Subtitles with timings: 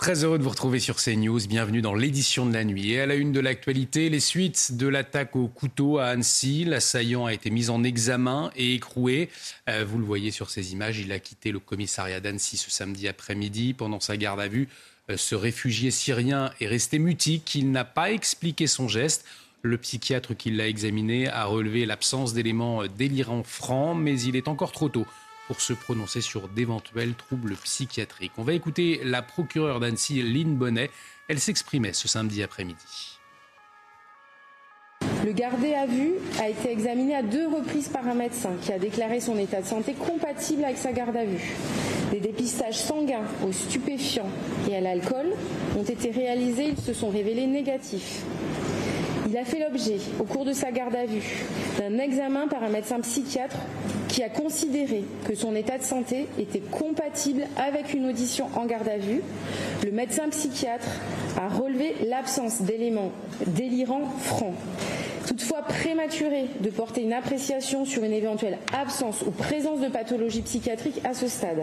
[0.00, 1.46] Très heureux de vous retrouver sur CNews.
[1.46, 2.92] Bienvenue dans l'édition de la nuit.
[2.92, 6.64] Et à la une de l'actualité, les suites de l'attaque au couteau à Annecy.
[6.64, 9.28] L'assaillant a été mis en examen et écroué.
[9.68, 13.08] Euh, vous le voyez sur ces images, il a quitté le commissariat d'Annecy ce samedi
[13.08, 13.74] après-midi.
[13.74, 14.68] Pendant sa garde à vue,
[15.10, 17.54] euh, ce réfugié syrien est resté mutique.
[17.54, 19.26] Il n'a pas expliqué son geste.
[19.60, 24.72] Le psychiatre qui l'a examiné a relevé l'absence d'éléments délirants francs, mais il est encore
[24.72, 25.06] trop tôt
[25.50, 28.30] pour se prononcer sur d'éventuels troubles psychiatriques.
[28.38, 30.92] On va écouter la procureure d'Annecy, Lynn Bonnet.
[31.26, 33.18] Elle s'exprimait ce samedi après-midi.
[35.24, 38.78] Le gardé à vue a été examiné à deux reprises par un médecin qui a
[38.78, 41.56] déclaré son état de santé compatible avec sa garde à vue.
[42.12, 44.30] Des dépistages sanguins aux stupéfiants
[44.70, 45.34] et à l'alcool
[45.76, 48.22] ont été réalisés, ils se sont révélés négatifs.
[49.30, 51.22] Il a fait l'objet, au cours de sa garde à vue,
[51.78, 53.56] d'un examen par un médecin psychiatre
[54.08, 58.88] qui a considéré que son état de santé était compatible avec une audition en garde
[58.88, 59.22] à vue.
[59.84, 60.88] Le médecin psychiatre
[61.40, 63.12] a relevé l'absence d'éléments
[63.46, 64.54] délirants francs.
[65.28, 71.00] Toutefois, prématuré de porter une appréciation sur une éventuelle absence ou présence de pathologie psychiatrique
[71.04, 71.62] à ce stade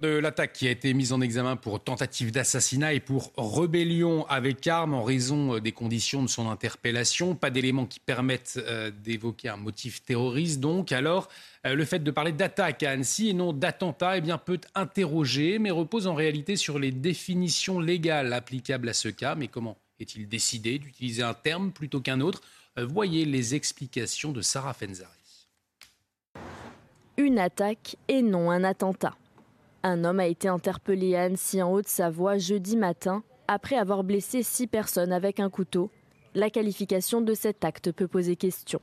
[0.00, 4.66] de l'attaque qui a été mise en examen pour tentative d'assassinat et pour rébellion avec
[4.66, 7.34] arme en raison euh, des conditions de son interpellation.
[7.34, 10.60] Pas d'éléments qui permettent euh, d'évoquer un motif terroriste.
[10.60, 11.28] Donc, alors,
[11.66, 15.58] euh, le fait de parler d'attaque à Annecy et non d'attentat eh bien, peut interroger,
[15.58, 19.34] mais repose en réalité sur les définitions légales applicables à ce cas.
[19.34, 22.40] Mais comment est-il décidé d'utiliser un terme plutôt qu'un autre?
[22.78, 25.10] Voyez les explications de Sarah Fenzari.
[27.16, 29.16] Une attaque et non un attentat.
[29.88, 34.66] Un homme a été interpellé à Annecy en Haute-Savoie jeudi matin après avoir blessé six
[34.66, 35.92] personnes avec un couteau.
[36.34, 38.80] La qualification de cet acte peut poser question.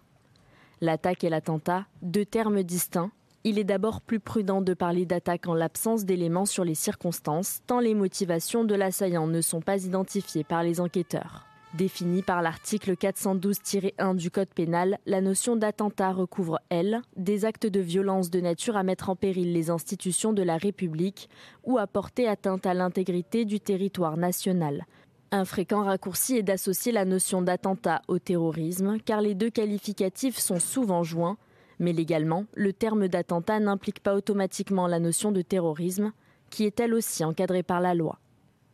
[0.79, 3.11] L'attaque et l'attentat, deux termes distincts.
[3.43, 7.81] Il est d'abord plus prudent de parler d'attaque en l'absence d'éléments sur les circonstances, tant
[7.81, 11.45] les motivations de l'assaillant ne sont pas identifiées par les enquêteurs.
[11.73, 17.79] Définie par l'article 412-1 du Code pénal, la notion d'attentat recouvre, elle, des actes de
[17.79, 21.29] violence de nature à mettre en péril les institutions de la République
[21.63, 24.85] ou à porter atteinte à l'intégrité du territoire national.
[25.31, 30.59] Un fréquent raccourci est d'associer la notion d'attentat au terrorisme, car les deux qualificatifs sont
[30.59, 31.37] souvent joints,
[31.79, 36.11] mais légalement, le terme d'attentat n'implique pas automatiquement la notion de terrorisme,
[36.51, 38.19] qui est elle aussi encadrée par la loi.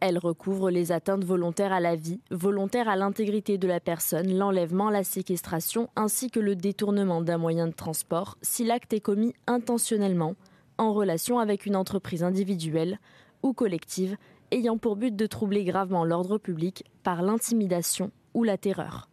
[0.02, 4.90] Elle recouvre les atteintes volontaires à la vie, volontaires à l'intégrité de la personne, l'enlèvement,
[4.90, 10.36] la séquestration ainsi que le détournement d'un moyen de transport si l'acte est commis intentionnellement
[10.78, 12.98] en relation avec une entreprise individuelle
[13.44, 14.16] ou collective
[14.52, 19.10] ayant pour but de troubler gravement l'ordre public par l'intimidation ou la terreur.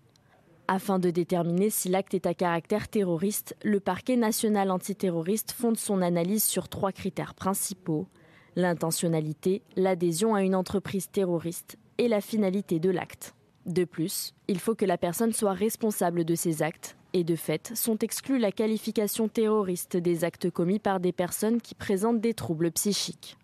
[0.68, 6.00] Afin de déterminer si l'acte est à caractère terroriste, le parquet national antiterroriste fonde son
[6.00, 8.06] analyse sur trois critères principaux
[8.56, 13.34] l'intentionnalité, l'adhésion à une entreprise terroriste et la finalité de l'acte.
[13.66, 17.72] De plus, il faut que la personne soit responsable de ces actes et de fait
[17.74, 22.70] sont exclus la qualification terroriste des actes commis par des personnes qui présentent des troubles
[22.72, 23.36] psychiques.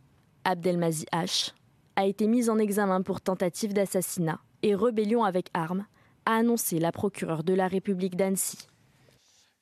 [0.44, 1.52] Abdelmazi H
[1.96, 5.86] a été mis en examen pour tentative d'assassinat et rébellion avec armes,
[6.24, 8.68] a annoncé la procureure de la République d'Annecy.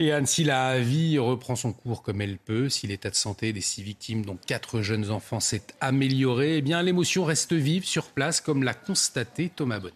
[0.02, 3.52] Et Anne, si la vie reprend son cours comme elle peut, si l'état de santé
[3.52, 8.06] des six victimes, dont quatre jeunes enfants, s'est amélioré, eh bien l'émotion reste vive sur
[8.06, 9.92] place, comme l'a constaté Thomas Bonnet.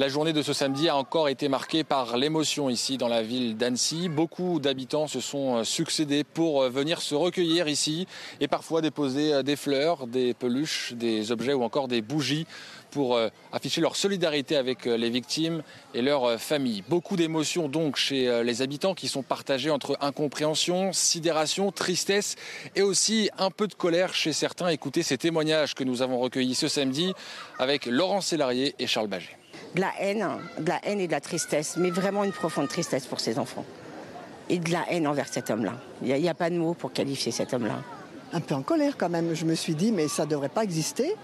[0.00, 3.58] La journée de ce samedi a encore été marquée par l'émotion ici dans la ville
[3.58, 4.08] d'Annecy.
[4.08, 8.06] Beaucoup d'habitants se sont euh, succédés pour euh, venir se recueillir ici
[8.40, 12.46] et parfois déposer euh, des fleurs, des peluches, des objets ou encore des bougies
[12.90, 13.20] pour
[13.52, 15.62] afficher leur solidarité avec les victimes
[15.94, 16.82] et leurs familles.
[16.88, 22.34] Beaucoup d'émotions donc chez les habitants qui sont partagées entre incompréhension, sidération, tristesse
[22.74, 24.66] et aussi un peu de colère chez certains.
[24.66, 27.14] Écoutez ces témoignages que nous avons recueillis ce samedi
[27.60, 29.39] avec Laurent Sélarié et Charles Baget.
[29.74, 30.26] De la haine,
[30.58, 33.64] de la haine et de la tristesse, mais vraiment une profonde tristesse pour ces enfants.
[34.48, 35.74] Et de la haine envers cet homme-là.
[36.02, 37.76] Il n'y a, a pas de mots pour qualifier cet homme-là
[38.32, 39.34] un peu en colère quand même.
[39.34, 41.14] Je me suis dit, mais ça ne devrait pas exister.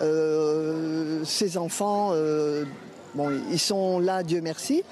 [0.00, 2.64] Euh, ces enfants, euh,
[3.14, 4.82] bon, ils sont là, Dieu merci,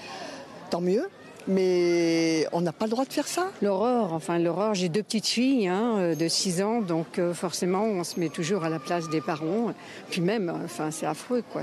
[0.70, 1.08] tant mieux.
[1.48, 3.48] Mais on n'a pas le droit de faire ça.
[3.62, 8.04] L'horreur, enfin l'horreur, j'ai deux petites filles hein, euh, de 6 ans, donc forcément on
[8.04, 9.72] se met toujours à la place des parents.
[10.08, 11.62] Puis même, enfin c'est affreux quoi.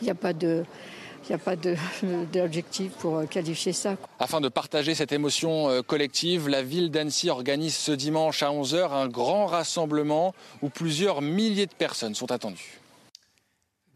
[0.00, 0.64] Il n'y a pas de...
[1.24, 1.56] Il n'y a pas
[2.32, 3.96] d'objectif pour euh, qualifier ça.
[4.18, 8.92] Afin de partager cette émotion euh, collective, la ville d'Annecy organise ce dimanche à 11h
[8.92, 12.80] un grand rassemblement où plusieurs milliers de personnes sont attendues.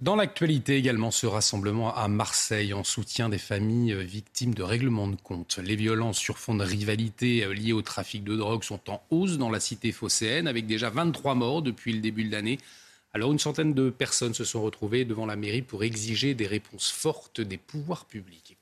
[0.01, 5.09] Dans l'actualité également, ce rassemblement à Marseille en soutien des familles euh, victimes de règlements
[5.09, 5.59] de compte.
[5.63, 9.51] Les violences sur fond de rivalité liées au trafic de drogue sont en hausse dans
[9.51, 12.59] la cité phocéenne, avec déjà 23 morts depuis le début de l'année.
[13.15, 16.91] Alors une centaine de personnes se sont retrouvées devant la mairie pour exiger des réponses
[16.91, 18.57] fortes des pouvoirs publics.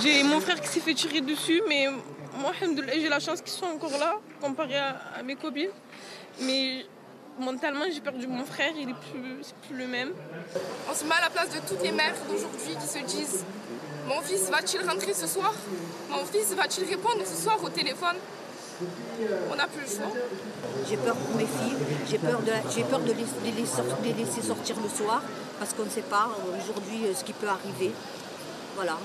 [0.00, 1.88] J'ai mon frère qui s'est fait tirer dessus, mais
[2.38, 2.52] moi,
[2.94, 5.70] j'ai la chance qu'ils soient encore là, comparé à mes copines.
[6.40, 6.86] Mais
[7.38, 10.12] mentalement, j'ai perdu mon frère, il est plus, plus le même.
[10.88, 13.44] On se met à la place de toutes les mères d'aujourd'hui qui se disent
[14.06, 15.52] Mon fils va-t-il rentrer ce soir?
[16.08, 18.16] Mon fils va-t-il répondre ce soir au téléphone?
[19.50, 20.04] On n'a plus le.
[20.88, 21.76] J'ai peur pour mes filles,
[22.08, 25.22] j'ai peur, de, les, laisser sortir le soir
[25.58, 27.92] parce qu'on ne sait pas aujourd'hui euh, ce qui peut arriver.
[28.76, 28.98] Voilà.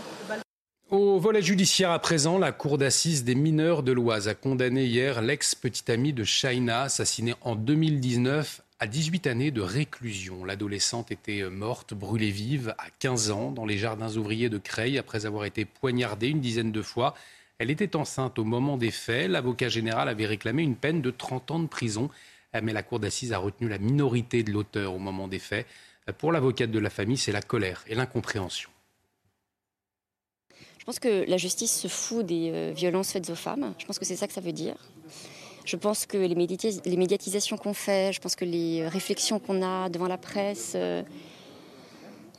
[0.89, 5.21] Au volet judiciaire à présent, la cour d'assises des mineurs de l'Oise a condamné hier
[5.21, 10.45] l'ex-petite amie de Shaina, assassinée en 2019 à 18 années de réclusion.
[10.45, 15.25] L'adolescente était morte, brûlée vive, à 15 ans, dans les jardins ouvriers de Creil, après
[15.25, 17.15] avoir été poignardée une dizaine de fois.
[17.57, 19.29] Elle était enceinte au moment des faits.
[19.29, 22.09] L'avocat général avait réclamé une peine de 30 ans de prison,
[22.61, 25.65] mais la cour d'assises a retenu la minorité de l'auteur au moment des faits.
[26.17, 28.69] Pour l'avocate de la famille, c'est la colère et l'incompréhension.
[30.85, 33.73] Je pense que la justice se fout des euh, violences faites aux femmes.
[33.79, 34.75] Je pense que c'est ça que ça veut dire.
[35.65, 40.07] Je pense que les, médiatisations qu'on fait, je pense que les réflexions qu'on a devant
[40.07, 41.01] la presse, euh,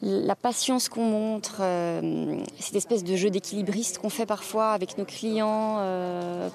[0.02, 5.04] la patience qu'on montre, euh, cette espèce de jeu d'équilibriste qu'on fait parfois avec nos
[5.04, 5.80] clients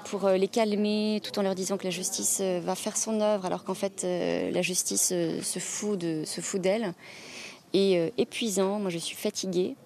[0.04, 3.64] pour les calmer, tout en leur disant que la justice va faire son œuvre, alors
[3.64, 6.94] qu'en fait la justice se fout d'elle,
[7.72, 8.78] est épuisant.
[8.78, 9.76] Moi, je suis fatiguée.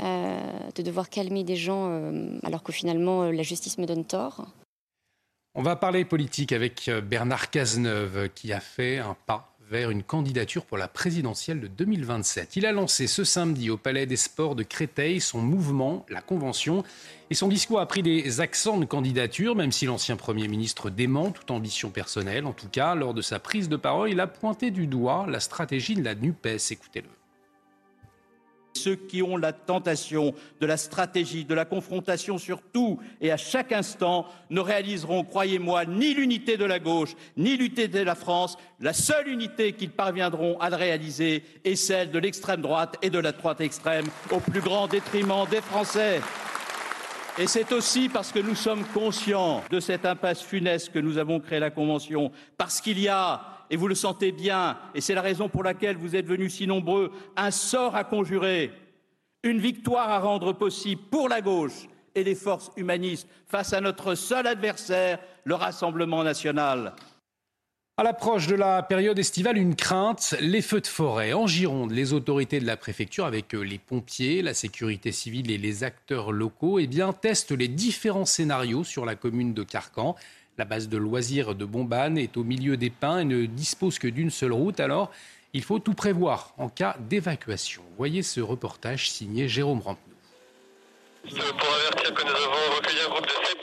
[0.00, 0.38] Euh,
[0.76, 4.46] de devoir calmer des gens euh, alors que finalement euh, la justice me donne tort.
[5.56, 10.64] On va parler politique avec Bernard Cazeneuve qui a fait un pas vers une candidature
[10.64, 12.56] pour la présidentielle de 2027.
[12.56, 16.84] Il a lancé ce samedi au Palais des Sports de Créteil son mouvement, la Convention,
[17.30, 21.30] et son discours a pris des accents de candidature, même si l'ancien Premier ministre dément
[21.30, 22.46] toute ambition personnelle.
[22.46, 25.40] En tout cas, lors de sa prise de parole, il a pointé du doigt la
[25.40, 26.70] stratégie de la NUPES.
[26.70, 27.17] Écoutez-le.
[28.78, 33.36] Ceux qui ont la tentation de la stratégie, de la confrontation sur tout et à
[33.36, 38.56] chaque instant ne réaliseront, croyez-moi, ni l'unité de la gauche, ni l'unité de la France.
[38.80, 43.32] La seule unité qu'ils parviendront à réaliser est celle de l'extrême droite et de la
[43.32, 46.20] droite extrême, au plus grand détriment des Français.
[47.38, 51.40] Et c'est aussi parce que nous sommes conscients de cette impasse funeste que nous avons
[51.40, 55.22] créé la Convention, parce qu'il y a et vous le sentez bien, et c'est la
[55.22, 58.72] raison pour laquelle vous êtes venus si nombreux, un sort à conjurer,
[59.42, 64.14] une victoire à rendre possible pour la gauche et les forces humanistes face à notre
[64.14, 66.94] seul adversaire, le Rassemblement national.
[68.00, 71.32] À l'approche de la période estivale, une crainte, les feux de forêt.
[71.32, 75.58] En Gironde, les autorités de la préfecture, avec euh, les pompiers, la sécurité civile et
[75.58, 80.14] les acteurs locaux, eh bien, testent les différents scénarios sur la commune de Carcan.
[80.58, 84.08] La base de loisirs de Bombane est au milieu des pins et ne dispose que
[84.08, 84.80] d'une seule route.
[84.80, 85.12] Alors,
[85.52, 87.82] il faut tout prévoir en cas d'évacuation.
[87.96, 90.16] Voyez ce reportage signé Jérôme Rampenou
[91.30, 91.40] 7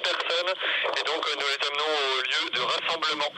[0.03, 0.53] personnes
[0.97, 3.31] et donc nous les amenons au lieu de rassemblement.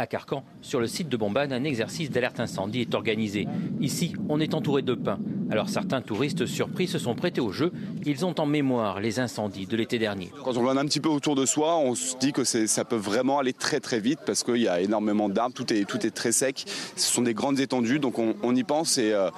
[0.00, 3.46] À Carcan, sur le site de Bombane, un exercice d'alerte incendie est organisé.
[3.82, 5.18] Ici, on est entouré de pins.
[5.50, 7.70] Alors certains touristes surpris se sont prêtés au jeu.
[8.06, 10.32] Ils ont en mémoire les incendies de l'été dernier.
[10.42, 12.96] Quand on voit un petit peu autour de soi, on se dit que ça peut
[12.96, 16.12] vraiment aller très très vite parce qu'il y a énormément d'arbres, tout est, tout est
[16.12, 16.64] très sec.
[16.96, 19.28] Ce sont des grandes étendues, donc on, y pense euh,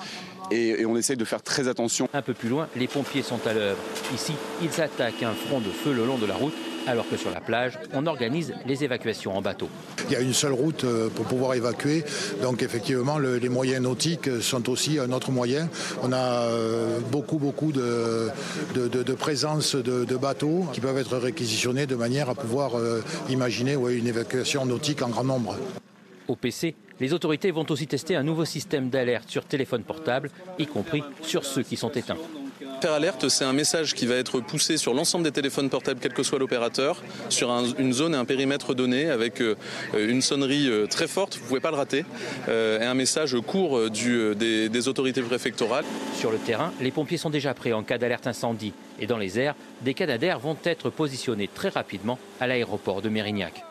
[0.52, 0.81] et...
[0.81, 2.09] et, on essaye de faire très attention.
[2.14, 3.81] Un peu plus loin, les pompiers sont à l'œuvre.
[4.14, 6.54] Ici, ils attaquent un front de feu le long de la route
[6.86, 9.68] alors que sur la plage, on organise les évacuations en bateau.
[10.08, 12.04] Il y a une seule route euh, pour pouvoir évacuer,
[12.42, 15.68] donc effectivement les moyens nautiques sont aussi un autre moyen.
[16.02, 18.28] On a euh, beaucoup beaucoup de,
[18.74, 24.06] de, présence de, bateaux qui peuvent être réquisitionnés de manière à pouvoir euh, imaginer une
[24.06, 25.56] évacuation nautique en grand nombre.
[26.28, 30.66] Au PC, les autorités vont aussi tester un nouveau système d'alerte sur téléphone portable, y
[30.66, 32.16] compris sur ceux qui sont éteints.
[32.82, 36.12] Faire alerte, c'est un message qui va être poussé sur l'ensemble des téléphones portables, quel
[36.12, 37.48] que soit l'opérateur, sur
[37.78, 39.54] une zone et un périmètre donné, avec euh,
[39.94, 42.04] une sonnerie euh, très forte, vous ne pouvez pas le rater,
[42.48, 45.84] euh, et un message court des, des autorités préfectorales.
[46.18, 49.38] Sur le terrain, les pompiers sont déjà prêts en cas d'alerte incendie, et dans les
[49.38, 53.62] airs, des canadaires vont être positionnés très rapidement à l'aéroport de Mérignac.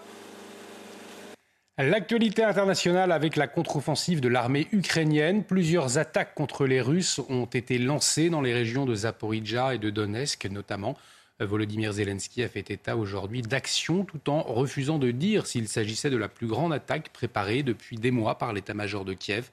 [1.82, 5.44] L'actualité internationale avec la contre-offensive de l'armée ukrainienne.
[5.44, 9.90] Plusieurs attaques contre les Russes ont été lancées dans les régions de Zaporizhia et de
[9.90, 10.96] Donetsk notamment.
[11.40, 16.18] Volodymyr Zelensky a fait état aujourd'hui d'actions tout en refusant de dire s'il s'agissait de
[16.18, 19.50] la plus grande attaque préparée depuis des mois par l'état-major de Kiev.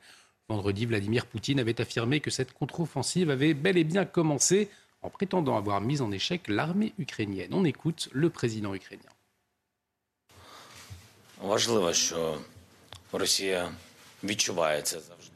[0.51, 4.69] Vendredi, Vladimir Poutine avait affirmé que cette contre-offensive avait bel et bien commencé
[5.01, 7.55] en prétendant avoir mis en échec l'armée ukrainienne.
[7.55, 9.09] On écoute le président ukrainien.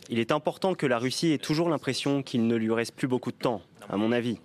[0.08, 3.30] Il est important que la Russie ait toujours l'impression qu'il ne lui reste plus beaucoup
[3.30, 4.38] de temps, à mon avis.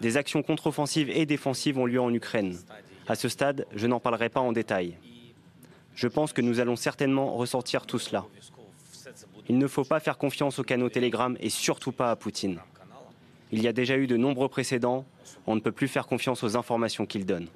[0.00, 2.58] Des actions contre-offensives et défensives ont lieu en Ukraine.
[3.08, 4.96] À ce stade, je n'en parlerai pas en détail.
[5.94, 8.24] Je pense que nous allons certainement ressortir tout cela.
[9.48, 12.60] Il ne faut pas faire confiance aux canaux Telegram et surtout pas à Poutine.
[13.52, 15.04] Il y a déjà eu de nombreux précédents.
[15.46, 17.48] On ne peut plus faire confiance aux informations qu'il donne.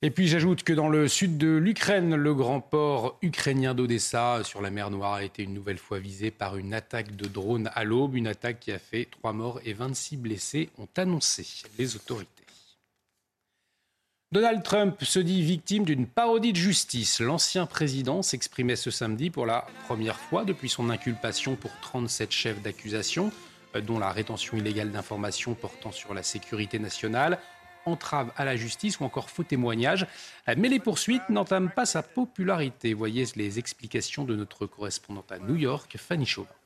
[0.00, 4.62] Et puis j'ajoute que dans le sud de l'Ukraine, le grand port ukrainien d'Odessa sur
[4.62, 7.82] la mer Noire a été une nouvelle fois visé par une attaque de drone à
[7.82, 11.44] l'aube, une attaque qui a fait 3 morts et 26 blessés, ont annoncé
[11.78, 12.37] les autorités.
[14.30, 17.18] Donald Trump se dit victime d'une parodie de justice.
[17.18, 22.60] L'ancien président s'exprimait ce samedi pour la première fois depuis son inculpation pour 37 chefs
[22.60, 23.32] d'accusation,
[23.74, 27.38] euh, dont la rétention illégale d'informations portant sur la sécurité nationale,
[27.86, 30.06] entrave à la justice ou encore faux témoignage.
[30.46, 32.92] Euh, mais les poursuites n'entament pas sa popularité.
[32.92, 36.57] Voyez les explications de notre correspondante à New York, Fanny Chauvin.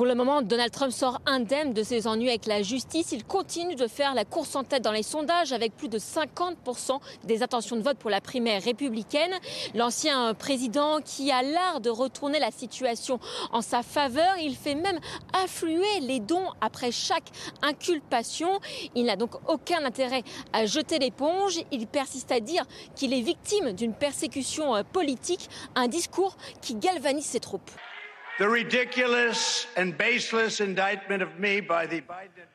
[0.00, 3.12] Pour le moment, Donald Trump sort indemne de ses ennuis avec la justice.
[3.12, 6.98] Il continue de faire la course en tête dans les sondages avec plus de 50%
[7.24, 9.34] des intentions de vote pour la primaire républicaine.
[9.74, 13.20] L'ancien président qui a l'art de retourner la situation
[13.52, 15.00] en sa faveur, il fait même
[15.34, 17.28] affluer les dons après chaque
[17.60, 18.58] inculpation.
[18.94, 20.22] Il n'a donc aucun intérêt
[20.54, 21.60] à jeter l'éponge.
[21.72, 27.40] Il persiste à dire qu'il est victime d'une persécution politique, un discours qui galvanise ses
[27.40, 27.70] troupes.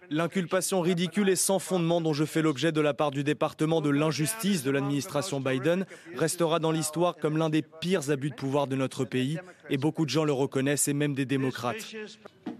[0.09, 3.91] L'inculpation ridicule et sans fondement dont je fais l'objet de la part du département de
[3.91, 8.75] l'injustice de l'administration Biden restera dans l'histoire comme l'un des pires abus de pouvoir de
[8.75, 9.37] notre pays,
[9.69, 11.93] et beaucoup de gens le reconnaissent, et même des démocrates.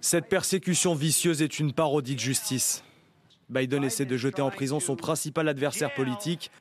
[0.01, 2.83] Cette persécution vicieuse est une parodie de justice.
[3.49, 6.51] Biden essaie de jeter en prison son principal adversaire politique,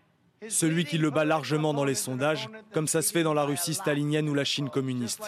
[0.48, 3.74] celui qui le bat largement dans les sondages, comme ça se fait dans la Russie
[3.74, 5.22] stalinienne ou la Chine communiste.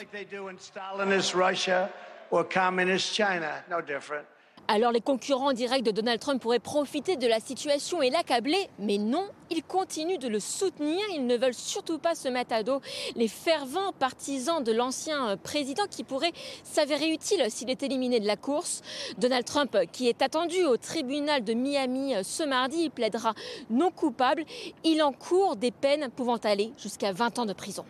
[4.69, 8.99] Alors les concurrents directs de Donald Trump pourraient profiter de la situation et l'accabler, mais
[8.99, 12.81] non, ils continuent de le soutenir, ils ne veulent surtout pas se mettre à dos
[13.15, 16.33] les fervents partisans de l'ancien euh, président qui pourrait
[16.65, 18.83] s'avérer utile s'il est éliminé de la course.
[19.19, 23.35] Donald Trump, qui est attendu au tribunal de Miami euh, ce mardi, plaidera
[23.71, 24.45] non coupable,
[24.83, 27.85] il encourt des peines pouvant aller jusqu'à 20 ans de prison.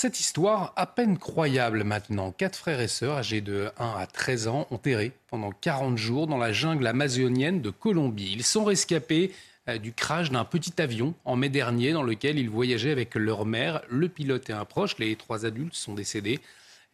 [0.00, 4.46] Cette histoire, à peine croyable maintenant, quatre frères et sœurs âgés de 1 à 13
[4.46, 8.30] ans ont erré pendant 40 jours dans la jungle amazonienne de Colombie.
[8.32, 9.34] Ils sont rescapés
[9.68, 13.44] euh, du crash d'un petit avion en mai dernier dans lequel ils voyageaient avec leur
[13.44, 14.96] mère, le pilote et un proche.
[14.98, 16.38] Les trois adultes sont décédés.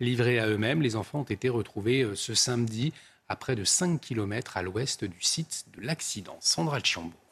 [0.00, 2.94] Livrés à eux-mêmes, les enfants ont été retrouvés euh, ce samedi
[3.28, 6.38] à près de 5 km à l'ouest du site de l'accident.
[6.40, 7.23] Sandra Chiambo.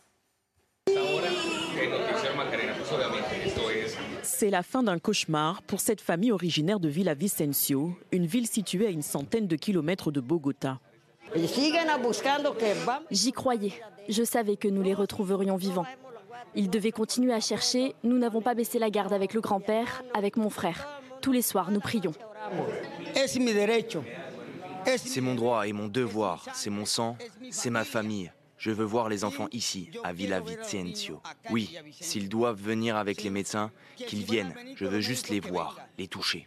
[4.34, 8.90] C'est la fin d'un cauchemar pour cette famille originaire de Villavicencio, une ville située à
[8.90, 10.80] une centaine de kilomètres de Bogota.
[13.10, 13.72] J'y croyais.
[14.08, 15.86] Je savais que nous les retrouverions vivants.
[16.54, 17.94] Ils devaient continuer à chercher.
[18.04, 20.88] Nous n'avons pas baissé la garde avec le grand-père, avec mon frère.
[21.20, 22.12] Tous les soirs, nous prions.
[24.96, 26.46] C'est mon droit et mon devoir.
[26.54, 27.16] C'est mon sang,
[27.50, 28.32] c'est ma famille.
[28.62, 31.20] Je veux voir les enfants ici, à Villavicencio.
[31.50, 34.54] Oui, s'ils doivent venir avec les médecins, qu'ils viennent.
[34.76, 36.46] Je veux juste les voir, les toucher.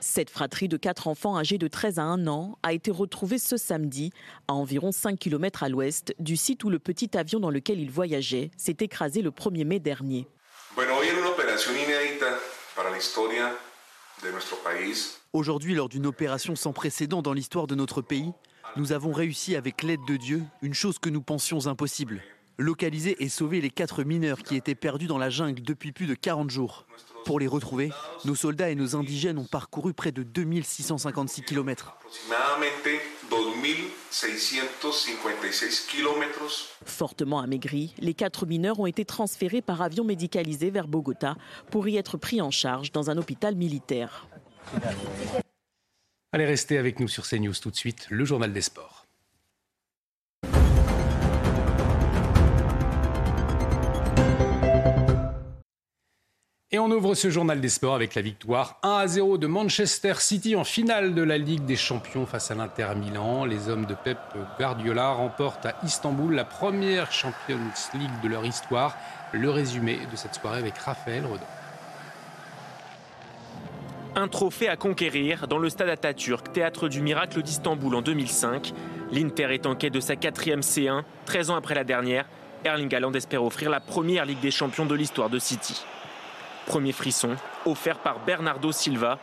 [0.00, 3.58] Cette fratrie de quatre enfants âgés de 13 à 1 an a été retrouvée ce
[3.58, 4.12] samedi,
[4.48, 7.90] à environ 5 km à l'ouest du site où le petit avion dans lequel ils
[7.90, 10.26] voyageaient s'est écrasé le 1er mai dernier.
[15.34, 18.32] Aujourd'hui, lors d'une opération sans précédent dans l'histoire de notre pays,
[18.76, 22.20] nous avons réussi avec l'aide de Dieu une chose que nous pensions impossible.
[22.58, 26.14] Localiser et sauver les quatre mineurs qui étaient perdus dans la jungle depuis plus de
[26.14, 26.86] 40 jours.
[27.24, 27.90] Pour les retrouver,
[28.24, 31.98] nos soldats et nos indigènes ont parcouru près de 2656 km.
[36.84, 41.36] Fortement amaigris, les quatre mineurs ont été transférés par avion médicalisé vers Bogota
[41.70, 44.26] pour y être pris en charge dans un hôpital militaire.
[46.36, 49.06] Allez rester avec nous sur CNews tout de suite, le journal des sports.
[56.70, 60.12] Et on ouvre ce journal des sports avec la victoire 1 à 0 de Manchester
[60.18, 63.46] City en finale de la Ligue des Champions face à l'Inter Milan.
[63.46, 64.18] Les hommes de Pep
[64.58, 67.56] Guardiola remportent à Istanbul la première Champions
[67.94, 68.94] League de leur histoire.
[69.32, 71.46] Le résumé de cette soirée avec Raphaël Redon.
[74.18, 78.72] Un trophée à conquérir dans le stade Atatürk, théâtre du miracle d'Istanbul en 2005.
[79.12, 82.24] L'Inter est en quête de sa quatrième C1, 13 ans après la dernière.
[82.64, 85.84] Erling Haaland espère offrir la première Ligue des Champions de l'histoire de City.
[86.64, 89.18] Premier frisson, offert par Bernardo Silva.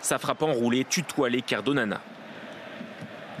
[0.00, 2.00] Sa frappe enroulée tutoie les Cardonana.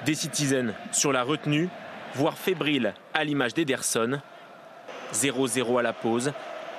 [0.06, 1.70] Des Citizens sur la retenue,
[2.14, 4.20] voire fébrile à l'image d'Ederson.
[5.12, 6.32] 0-0 à la pause.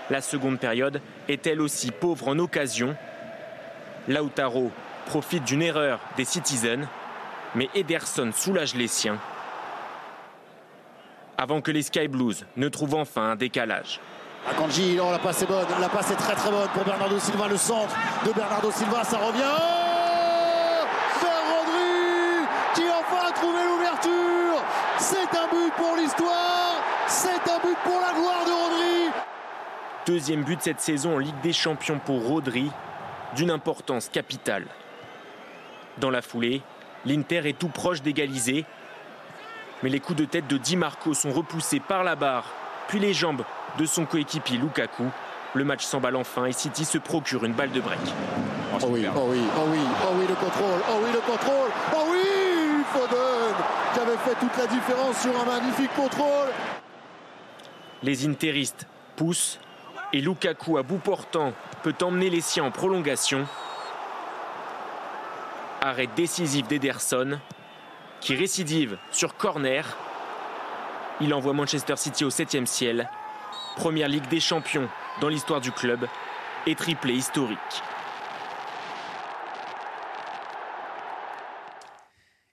[0.10, 2.96] La seconde période est elle aussi pauvre en occasion.
[4.08, 4.72] Lautaro
[5.06, 6.88] profite d'une erreur des Citizens,
[7.56, 9.18] mais Ederson soulage les siens.
[11.38, 14.00] Avant que les Sky Blues ne trouvent enfin un décalage.
[14.50, 17.56] Akanji, la passe est bonne, la passe est très très bonne pour Bernardo Silva, le
[17.56, 17.96] centre
[18.26, 19.42] de Bernardo Silva, ça revient.
[19.42, 20.86] Oh
[21.22, 24.64] Vers Rodri qui enfin a trouvé l'ouverture.
[24.98, 26.76] C'est un but pour l'histoire,
[27.08, 29.12] c'est un but pour la gloire de Rodri.
[30.06, 32.70] Deuxième but cette saison en Ligue des Champions pour Rodri,
[33.36, 34.66] d'une importance capitale.
[35.98, 36.62] Dans la foulée,
[37.06, 38.66] l'Inter est tout proche d'égaliser,
[39.82, 42.46] mais les coups de tête de Di Marco sont repoussés par la barre,
[42.88, 43.44] puis les jambes
[43.78, 45.06] de son coéquipier Lukaku.
[45.56, 48.00] Le match s'emballe enfin et City se procure une balle de break.
[48.82, 52.08] Oh, oui, oh oui, oh oui, oh oui, le contrôle, oh oui, le contrôle, oh
[52.10, 53.54] oui, Foden
[53.94, 56.50] qui avait fait toute la différence sur un magnifique contrôle.
[58.02, 59.60] Les interistes poussent
[60.14, 63.46] et Lukaku à bout portant peut emmener les siens en prolongation.
[65.82, 67.40] Arrêt décisif d'Ederson
[68.22, 69.98] qui récidive sur corner.
[71.20, 73.10] Il envoie Manchester City au 7 ciel.
[73.76, 74.88] Première Ligue des Champions
[75.20, 76.08] dans l'histoire du club
[76.68, 77.84] et triplé historique.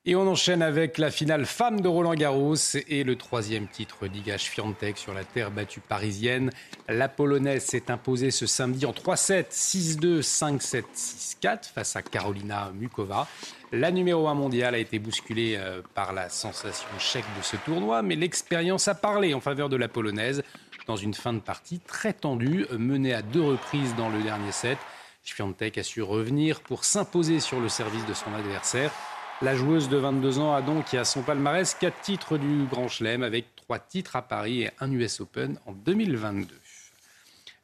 [0.06, 2.54] Et on enchaîne avec la finale femme de Roland Garros
[2.88, 6.50] et le troisième titre Liga Fiantec sur la terre battue parisienne.
[6.88, 10.84] La Polonaise s'est imposée ce samedi en 3-7, 6-2, 5-7,
[11.42, 13.28] 6-4 face à Carolina Mukova.
[13.72, 18.00] La numéro 1 mondiale a été bousculée euh, par la sensation chèque de ce tournoi,
[18.00, 20.42] mais l'expérience a parlé en faveur de la Polonaise
[20.86, 24.78] dans une fin de partie très tendue, menée à deux reprises dans le dernier set.
[25.22, 28.90] Fiantec a su revenir pour s'imposer sur le service de son adversaire.
[29.42, 33.22] La joueuse de 22 ans a donc à son palmarès quatre titres du Grand Chelem
[33.22, 36.54] avec trois titres à Paris et un US Open en 2022.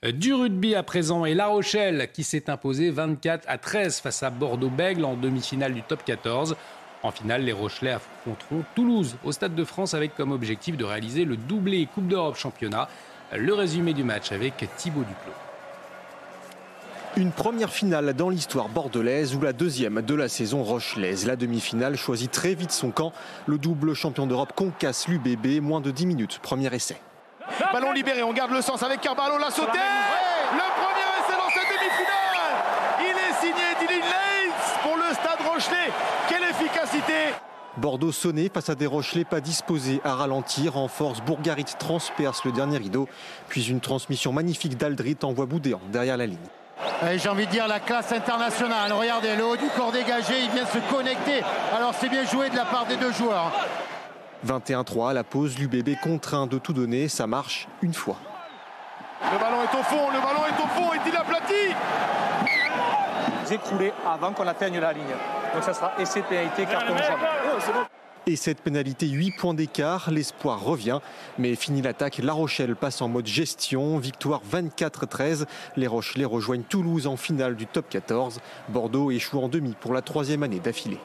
[0.06, 4.22] Euh, du rugby à présent et La Rochelle qui s'est imposé 24 à 13 face
[4.22, 6.56] à Bordeaux-Bègle en demi-finale du top 14.
[7.02, 11.26] En finale, les Rochelais affronteront Toulouse au Stade de France avec comme objectif de réaliser
[11.26, 12.88] le doublé Coupe d'Europe championnat.
[13.36, 15.55] Le résumé du match avec Thibaut Duclos.
[17.18, 21.24] Une première finale dans l'histoire bordelaise ou la deuxième de la saison rochelaise.
[21.24, 23.10] La demi-finale choisit très vite son camp.
[23.46, 26.38] Le double champion d'Europe concasse l'UBB, moins de 10 minutes.
[26.42, 27.00] Premier essai.
[27.72, 29.78] Ballon libéré, on garde le sens avec Carvalho, la sauté
[30.52, 32.52] Le premier essai dans cette demi-finale
[33.00, 35.92] Il est signé Dylan Leitz pour le stade Rochelais.
[36.28, 37.34] Quelle efficacité
[37.78, 40.76] Bordeaux sonné face à des Rochelais pas disposés à ralentir.
[40.76, 43.08] En force, Bourgarit transperce le dernier rideau.
[43.48, 46.36] Puis une transmission magnifique d'Aldrit envoie Boudéan derrière la ligne.
[47.16, 48.92] J'ai envie de dire la classe internationale.
[48.92, 51.42] Regardez, le haut du corps dégagé, il vient se connecter.
[51.76, 53.52] Alors c'est bien joué de la part des deux joueurs.
[54.46, 58.16] 21-3 à la pause, l'UBB contraint de tout donner, ça marche une fois.
[59.32, 61.74] Le ballon est au fond, le ballon est au fond, est-il aplati?
[63.50, 65.04] Écroulé avant qu'on atteigne la ligne.
[65.54, 67.86] Donc ça sera essai pénalité carton jaune.
[68.28, 70.98] Et cette pénalité, 8 points d'écart, l'espoir revient.
[71.38, 73.98] Mais fini l'attaque, La Rochelle passe en mode gestion.
[73.98, 75.44] Victoire 24-13.
[75.76, 78.40] Les Rochelais rejoignent Toulouse en finale du top 14.
[78.68, 80.98] Bordeaux échoue en demi pour la troisième année d'affilée.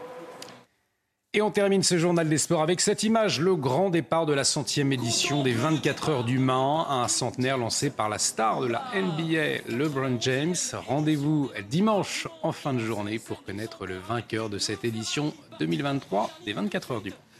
[1.34, 4.44] Et on termine ce journal des sports avec cette image, le grand départ de la
[4.44, 8.84] centième édition des 24 heures du Mans, un centenaire lancé par la star de la
[8.94, 10.58] NBA, LeBron James.
[10.74, 16.52] Rendez-vous dimanche en fin de journée pour connaître le vainqueur de cette édition 2023 des
[16.52, 17.31] 24 heures du Mans.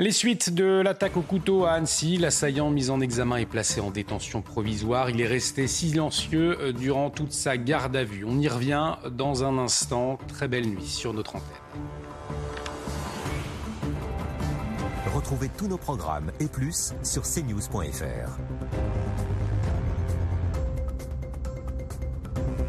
[0.00, 3.92] Les suites de l'attaque au couteau à Annecy, l'assaillant mis en examen est placé en
[3.92, 5.08] détention provisoire.
[5.08, 8.24] Il est resté silencieux euh, durant toute sa garde à vue.
[8.26, 10.18] On y revient dans un instant.
[10.26, 11.46] Très belle nuit sur notre antenne.
[15.14, 18.36] Retrouvez tous nos programmes et plus sur cnews.fr.